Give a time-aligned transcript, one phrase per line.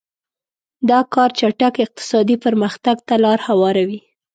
[0.89, 3.99] دا کار چټک اقتصادي پرمختګ ته لار هواروي.